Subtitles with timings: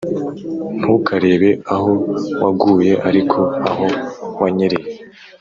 [0.77, 1.91] ntukarebe aho
[2.41, 3.87] waguye, ariko aho
[4.39, 4.87] wanyerera